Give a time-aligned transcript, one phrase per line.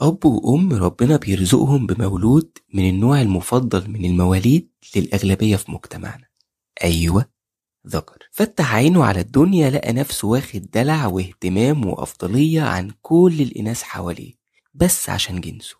[0.00, 6.24] أب وأم ربنا بيرزقهم بمولود من النوع المفضل من المواليد للأغلبية في مجتمعنا.
[6.84, 7.26] أيوة
[7.86, 8.28] ذكر.
[8.32, 14.32] فتح عينه على الدنيا لقى نفسه واخد دلع واهتمام وأفضلية عن كل الإناث حواليه
[14.74, 15.76] بس عشان جنسه.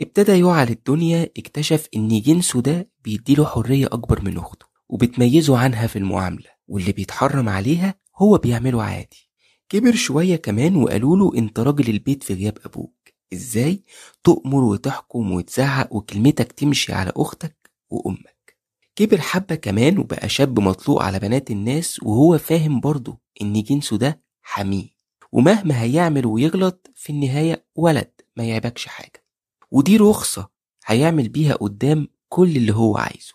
[0.00, 5.96] ابتدى يوعى للدنيا اكتشف إن جنسه ده بيديله حرية أكبر من أخته وبتميزه عنها في
[5.98, 9.30] المعاملة واللي بيتحرم عليها هو بيعمله عادي.
[9.68, 13.01] كبر شوية كمان وقالوا له أنت راجل البيت في غياب أبوك.
[13.32, 13.82] إزاي
[14.24, 18.56] تؤمر وتحكم وتزعق وكلمتك تمشي على أختك وأمك.
[18.96, 24.22] كبر حبة كمان وبقى شاب مطلوق على بنات الناس وهو فاهم برضه إن جنسه ده
[24.42, 24.88] حميه
[25.32, 29.24] ومهما هيعمل ويغلط في النهاية ولد ما يعيبكش حاجة.
[29.70, 30.48] ودي رخصة
[30.86, 33.34] هيعمل بيها قدام كل اللي هو عايزه.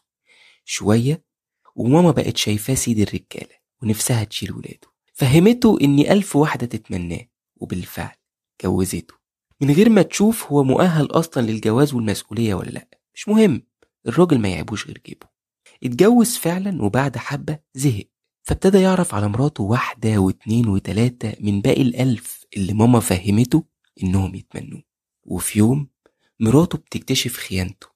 [0.65, 1.23] شوية
[1.75, 4.87] وماما بقت شايفاه سيد الرجالة ونفسها تشيل ولاده.
[5.13, 8.15] فهمته إن ألف واحدة تتمناه وبالفعل
[8.63, 9.13] جوزته
[9.61, 12.87] من غير ما تشوف هو مؤهل أصلا للجواز والمسؤولية ولا لأ.
[13.13, 13.63] مش مهم
[14.07, 15.27] الراجل ما يعيبوش غير جيبه.
[15.83, 18.05] اتجوز فعلا وبعد حبة زهق
[18.43, 23.63] فابتدى يعرف على مراته واحدة واتنين وتلاتة من باقي الألف اللي ماما فهمته
[24.03, 24.83] إنهم يتمنوه.
[25.23, 25.87] وفي يوم
[26.39, 27.87] مراته بتكتشف خيانته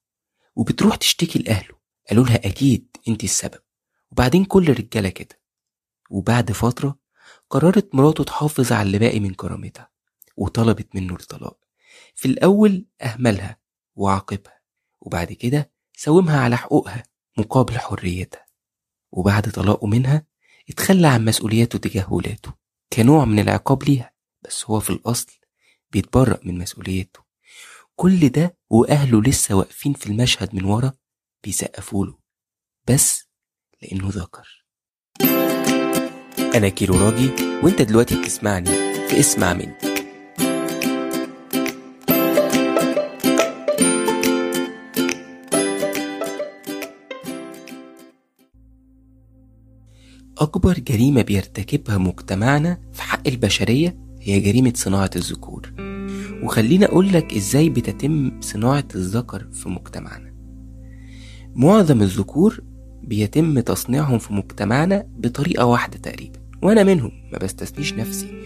[0.56, 1.76] وبتروح تشتكي لأهله.
[2.10, 3.60] قالوا لها أكيد أنت السبب.
[4.12, 5.42] وبعدين كل الرجالة كده.
[6.10, 7.00] وبعد فترة
[7.50, 9.91] قررت مراته تحافظ على اللي باقي من كرامتها.
[10.42, 11.58] وطلبت منه الطلاق.
[12.16, 13.58] في الأول أهملها
[13.96, 14.62] وعاقبها
[15.02, 17.04] وبعد كده ساومها على حقوقها
[17.38, 18.46] مقابل حريتها.
[19.12, 20.26] وبعد طلاقه منها
[20.70, 22.58] اتخلى عن مسؤولياته تجاه ولاده
[22.94, 25.32] كنوع من العقاب ليها بس هو في الأصل
[25.92, 27.20] بيتبرأ من مسؤوليته.
[27.96, 30.94] كل ده وأهله لسه واقفين في المشهد من ورا
[31.44, 32.18] بيسقفوا له
[32.90, 33.28] بس
[33.82, 34.66] لأنه ذكر.
[36.56, 37.32] أنا كيلو راجي
[37.64, 38.70] وأنت دلوقتي بتسمعني
[39.08, 39.91] في اسمع مني
[50.42, 55.74] أكبر جريمة بيرتكبها مجتمعنا في حق البشرية هي جريمة صناعة الذكور.
[56.44, 60.34] وخليني أقول لك إزاي بتتم صناعة الذكر في مجتمعنا.
[61.56, 62.62] معظم الذكور
[63.04, 68.42] بيتم تصنيعهم في مجتمعنا بطريقة واحدة تقريبا وأنا منهم ما بستثنيش نفسي.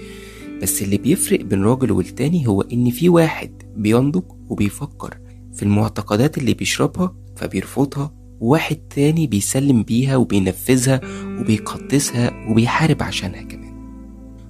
[0.61, 5.17] بس اللي بيفرق بين راجل والتاني هو إن في واحد بينضج وبيفكر
[5.53, 11.01] في المعتقدات اللي بيشربها فبيرفضها وواحد تاني بيسلم بيها وبينفذها
[11.39, 13.73] وبيقدسها وبيحارب عشانها كمان.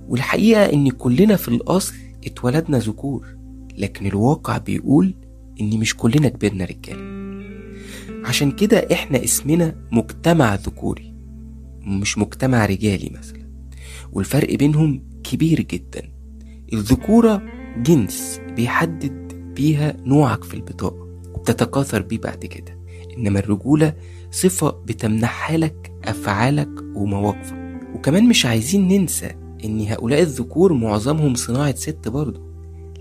[0.07, 1.95] والحقيقة إن كلنا في الأصل
[2.25, 3.27] اتولدنا ذكور
[3.77, 5.13] لكن الواقع بيقول
[5.61, 7.15] إن مش كلنا كبرنا رجالة.
[8.25, 11.13] عشان كده إحنا اسمنا مجتمع ذكوري
[11.81, 13.45] مش مجتمع رجالي مثلا.
[14.13, 16.01] والفرق بينهم كبير جدا.
[16.73, 17.43] الذكورة
[17.77, 22.74] جنس بيحدد بيها نوعك في البطاقة وبتتكاثر بيه بعد كده.
[23.17, 23.93] إنما الرجولة
[24.31, 27.65] صفة بتمنحها لك أفعالك ومواقفك.
[27.95, 29.31] وكمان مش عايزين ننسى
[29.65, 32.41] إن هؤلاء الذكور معظمهم صناعة ست برضه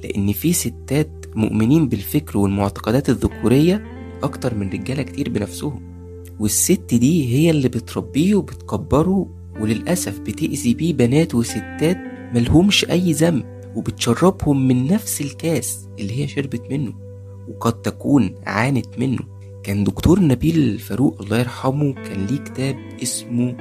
[0.05, 3.85] لأن في ستات مؤمنين بالفكر والمعتقدات الذكورية
[4.23, 5.83] أكتر من رجالة كتير بنفسهم.
[6.41, 9.27] والست دي هي اللي بتربيه وبتكبره
[9.61, 11.97] وللأسف بتأذي بيه بنات وستات
[12.35, 13.45] ملهمش أي ذنب
[13.77, 16.93] وبتشربهم من نفس الكاس اللي هي شربت منه
[17.49, 19.34] وقد تكون عانت منه.
[19.65, 23.57] كان دكتور نبيل فاروق الله يرحمه كان ليه كتاب اسمه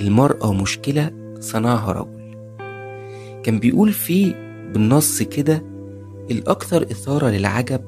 [0.00, 1.10] المرأة مشكلة
[1.40, 2.36] صنعها رجل.
[3.42, 4.32] كان بيقول فيه
[4.72, 5.64] بالنص كده
[6.30, 7.80] الأكثر إثارة للعجب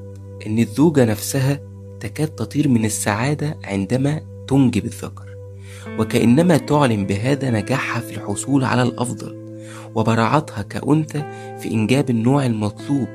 [0.47, 1.60] إن الزوجة نفسها
[2.00, 5.37] تكاد تطير من السعادة عندما تنجب الذكر
[5.98, 9.60] وكأنما تعلن بهذا نجاحها في الحصول على الأفضل
[9.94, 11.22] وبراعتها كأنثى
[11.60, 13.09] في إنجاب النوع المطلوب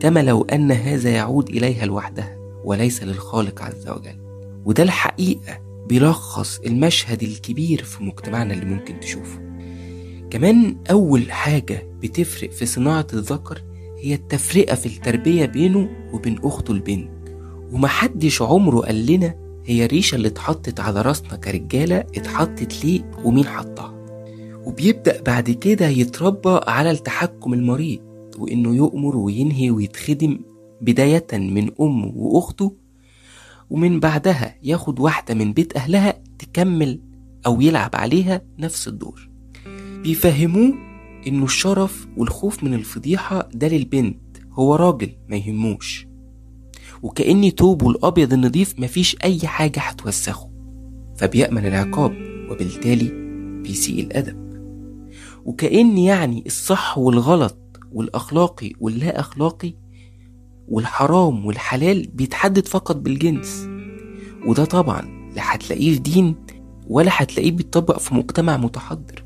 [0.00, 2.43] كما لو أن هذا يعود إليها لوحدها.
[2.64, 4.18] وليس للخالق عز وجل.
[4.64, 9.40] وده الحقيقة بيلخص المشهد الكبير في مجتمعنا اللي ممكن تشوفه.
[10.30, 13.62] كمان أول حاجة بتفرق في صناعة الذكر
[13.98, 17.10] هي التفرقة في التربية بينه وبين أخته البنت.
[17.72, 19.34] ومحدش عمره قال لنا
[19.66, 23.94] هي الريشة اللي اتحطت على راسنا كرجالة اتحطت ليه ومين حطها.
[24.66, 28.00] وبيبدأ بعد كده يتربى على التحكم المريض
[28.38, 30.38] وإنه يؤمر وينهي ويتخدم
[30.80, 32.76] بداية من أمه وأخته
[33.70, 37.00] ومن بعدها ياخد واحدة من بيت أهلها تكمل
[37.46, 39.28] أو يلعب عليها نفس الدور.
[40.02, 40.74] بيفهموه
[41.26, 44.18] إنه الشرف والخوف من الفضيحة ده للبنت
[44.52, 46.06] هو راجل ما يهموش.
[47.02, 50.50] وكأن توبه الأبيض النضيف مفيش أي حاجة هتوسخه.
[51.16, 52.12] فبيأمن العقاب
[52.50, 53.10] وبالتالي
[53.62, 54.44] بيسيء الأدب.
[55.44, 57.58] وكأن يعني الصح والغلط
[57.92, 59.74] والأخلاقي واللا أخلاقي
[60.68, 63.68] والحرام والحلال بيتحدد فقط بالجنس.
[64.46, 66.34] وده طبعا لا هتلاقيه في دين
[66.86, 69.24] ولا هتلاقيه بيتطبق في مجتمع متحضر.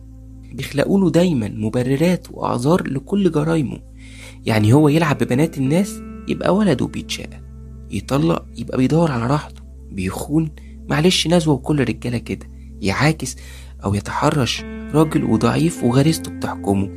[0.52, 3.78] بيخلقوا له دايما مبررات وأعذار لكل جرايمه
[4.46, 7.40] يعني هو يلعب ببنات الناس يبقى ولده بيتشاء
[7.90, 9.62] يطلق يبقى بيدور على راحته.
[9.90, 10.50] بيخون
[10.90, 12.46] معلش نزوة وكل رجالة كده.
[12.80, 13.36] يعاكس
[13.84, 14.62] أو يتحرش
[14.94, 16.88] راجل وضعيف وغريزته بتحكمه.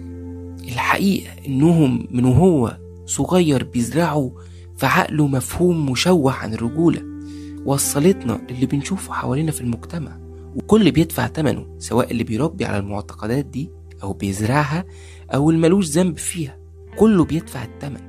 [0.63, 2.77] الحقيقة إنهم من وهو
[3.11, 4.29] صغير بيزرعوا
[4.77, 7.01] في عقله مفهوم مشوه عن الرجولة.
[7.65, 10.17] وصلتنا للي بنشوفه حوالينا في المجتمع
[10.55, 13.69] وكل بيدفع تمنه سواء اللي بيربي على المعتقدات دي
[14.03, 14.85] أو بيزرعها
[15.33, 16.57] أو الملوش ذنب فيها.
[16.97, 18.01] كله بيدفع التمن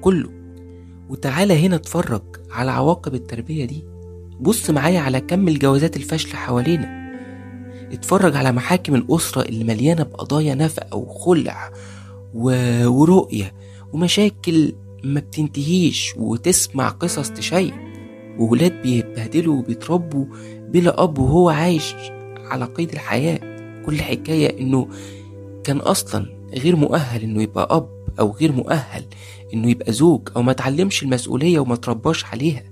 [0.00, 0.30] كله.
[1.08, 3.84] وتعالى هنا اتفرج على عواقب التربية دي.
[4.40, 6.98] بص معايا على كم الجوازات الفاشلة حوالينا.
[7.92, 11.72] اتفرج على محاكم الأسرة اللي مليانة بقضايا نفقة وخلع
[12.34, 12.50] و...
[12.86, 13.52] ورؤية.
[13.92, 14.72] ومشاكل
[15.04, 17.74] ما بتنتهيش وتسمع قصص تشيب
[18.38, 20.26] وولاد بيتبهدلوا وبيتربوا
[20.68, 21.94] بلا أب وهو عايش
[22.50, 23.40] على قيد الحياة.
[23.86, 24.88] كل حكاية إنه
[25.64, 27.88] كان أصلا غير مؤهل إنه يبقى أب
[28.20, 29.04] أو غير مؤهل
[29.54, 32.62] إنه يبقى زوج أو ما تعلمش المسؤولية وما ترباش عليها.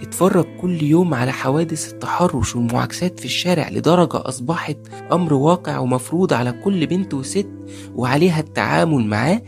[0.00, 4.76] اتفرج كل يوم على حوادث التحرش والمعاكسات في الشارع لدرجة أصبحت
[5.12, 7.48] أمر واقع ومفروض على كل بنت وست
[7.94, 9.42] وعليها التعامل معاه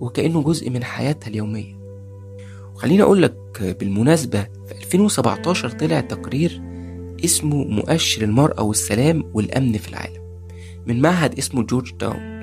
[0.00, 1.78] وكأنه جزء من حياتها اليومية.
[2.74, 6.62] وخليني أقول لك بالمناسبة في 2017 طلع تقرير
[7.24, 10.22] اسمه مؤشر المرأة والسلام والأمن في العالم.
[10.86, 12.38] من معهد اسمه جورج داون.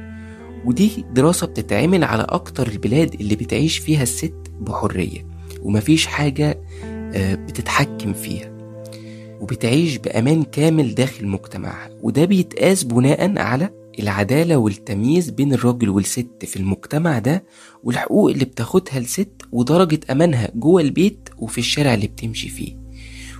[0.65, 5.27] ودي دراسة بتتعمل على أكتر البلاد اللي بتعيش فيها الست بحرية
[5.61, 6.61] ومفيش حاجة
[7.17, 8.55] بتتحكم فيها.
[9.41, 11.89] وبتعيش بأمان كامل داخل مجتمعها.
[12.01, 13.69] وده بيتقاس بناء على
[13.99, 17.43] العدالة والتمييز بين الراجل والست في المجتمع ده
[17.83, 22.77] والحقوق اللي بتاخدها الست ودرجة أمانها جوه البيت وفي الشارع اللي بتمشي فيه.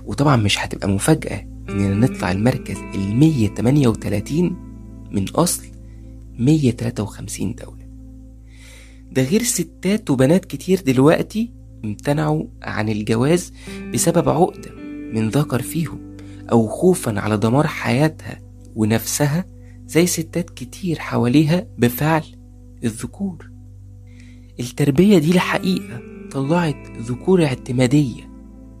[0.04, 4.56] وطبعا مش هتبقى مفاجأة إننا نطلع المركز ال 138
[5.12, 5.62] من أصل
[6.38, 7.86] 153 دولة.
[9.12, 11.50] ده غير ستات وبنات كتير دلوقتي
[11.84, 13.52] امتنعوا عن الجواز
[13.94, 14.70] بسبب عقدة
[15.12, 16.16] من ذكر فيهم
[16.52, 18.40] أو خوفا على دمار حياتها
[18.76, 19.44] ونفسها
[19.86, 22.24] زي ستات كتير حواليها بفعل
[22.84, 23.50] الذكور.
[24.60, 28.30] التربية دي الحقيقة طلعت ذكور اعتمادية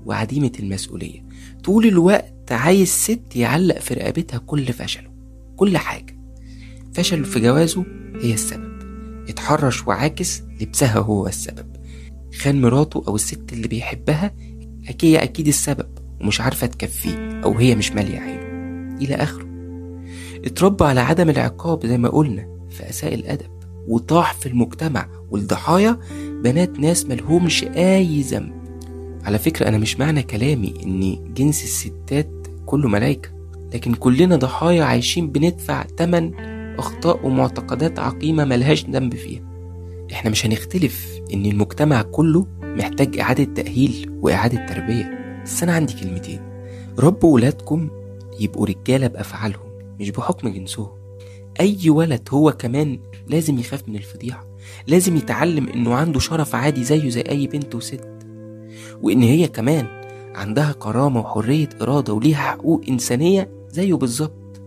[0.04, 1.26] وعديمة المسؤولية.
[1.64, 5.10] طول الوقت عايز ست يعلق في رقبتها كل فشله
[5.56, 6.16] كل حاجة.
[6.94, 7.84] فشل في جوازه
[8.20, 8.76] هي السبب.
[9.28, 11.66] اتحرش وعاكس لبسها هو السبب.
[12.38, 14.34] خان مراته أو الست اللي بيحبها
[15.02, 15.86] هي أكيد السبب
[16.20, 18.46] ومش عارفة تكفيه أو هي مش مالية عينه.
[19.00, 19.45] إلى آخره.
[20.46, 23.50] اتربى على عدم العقاب زي ما قلنا في أساء الأدب
[23.88, 25.98] وطاح في المجتمع والضحايا
[26.44, 28.52] بنات ناس ملهمش أي ذنب.
[29.24, 32.30] على فكرة أنا مش معنى كلامي إن جنس الستات
[32.66, 33.28] كله ملايكة
[33.74, 36.32] لكن كلنا ضحايا عايشين بندفع تمن
[36.78, 39.42] أخطاء ومعتقدات عقيمة ملهاش ذنب فيها.
[40.12, 45.40] إحنا مش هنختلف إن المجتمع كله محتاج إعادة تأهيل وإعادة تربية.
[45.44, 46.40] بس أنا عندي كلمتين
[46.98, 47.88] ربوا ولادكم
[48.40, 49.65] يبقوا رجالة بأفعالهم.
[50.00, 50.88] مش بحكم جنسهم
[51.60, 54.46] أي ولد هو كمان لازم يخاف من الفضيحة.
[54.86, 58.08] لازم يتعلم إنه عنده شرف عادي زيه زي أي بنت وست.
[59.02, 59.86] وإن هي كمان
[60.34, 64.60] عندها كرامة وحرية إرادة وليها حقوق إنسانية زيه بالظبط.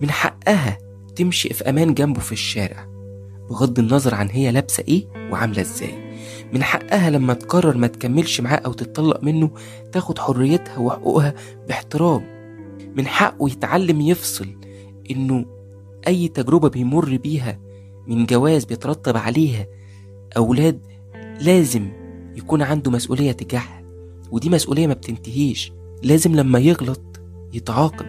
[0.00, 0.78] من حقها
[1.16, 2.86] تمشي في أمان جنبه في الشارع
[3.50, 6.10] بغض النظر عن هي لابسة إيه وعاملة إزاي.
[6.52, 9.50] من حقها لما تقرر ما تكملش معاه أو تتطلق منه
[9.92, 11.34] تاخد حريتها وحقوقها
[11.68, 12.39] باحترام.
[12.96, 14.56] من حقه يتعلم يفصل
[15.10, 15.46] إنه
[16.06, 17.58] أي تجربة بيمر بيها
[18.06, 19.66] من جواز بيترتب عليها
[20.36, 20.80] أولاد
[21.40, 21.88] لازم
[22.36, 23.82] يكون عنده مسؤولية تجاهها
[24.30, 25.72] ودي مسؤولية ما بتنتهيش.
[26.02, 27.20] لازم لما يغلط
[27.52, 28.06] يتعاقب.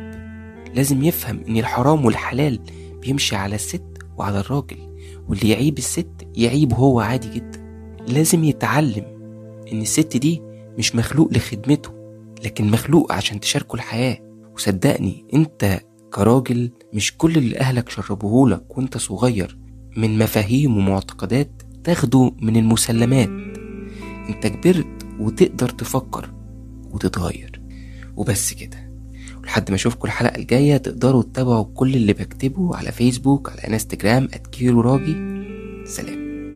[0.76, 2.60] لازم يفهم إن الحرام والحلال
[3.02, 3.84] بيمشي على الست
[4.18, 4.78] وعلى الراجل
[5.30, 7.62] واللي يعيب الست يعيبه هو عادي جدا.
[8.08, 9.06] لازم يتعلم
[9.74, 10.42] إن الست دي
[10.78, 11.90] مش مخلوق لخدمته
[12.46, 14.31] لكن مخلوق عشان تشاركه الحياة.
[14.54, 15.82] وصدقني انت
[16.14, 19.58] كراجل مش كل اللي أهلك شربوهولك وانت صغير.
[19.98, 23.30] من مفاهيم ومعتقدات تاخده من المسلمات.
[24.30, 26.34] انت كبرت وتقدر تفكر
[26.92, 27.62] وتتغير.
[28.16, 28.92] وبس كده.
[29.40, 34.82] ولحد ما أشوفكم الحلقة الجاية تقدروا تتابعوا كل اللي بكتبه على فيسبوك على انستجرام @كيرو
[34.82, 35.16] راجي
[35.86, 36.31] سلام.